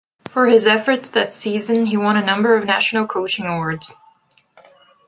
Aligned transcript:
For 0.31 0.47
his 0.47 0.65
efforts 0.65 1.11
that 1.11 1.31
season, 1.31 1.85
he 1.85 1.95
won 1.95 2.17
a 2.17 2.25
number 2.25 2.55
of 2.55 2.65
national 2.65 3.05
coaching 3.05 3.45
awards. 3.45 3.93